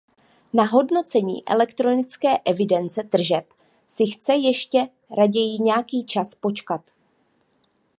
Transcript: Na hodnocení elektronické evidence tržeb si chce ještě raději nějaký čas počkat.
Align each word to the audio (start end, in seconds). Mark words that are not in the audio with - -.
Na 0.53 0.63
hodnocení 0.65 1.43
elektronické 1.47 2.37
evidence 2.45 3.03
tržeb 3.03 3.45
si 3.87 4.07
chce 4.07 4.33
ještě 4.35 4.87
raději 5.17 5.57
nějaký 5.59 6.05
čas 6.05 6.35
počkat. 6.35 6.81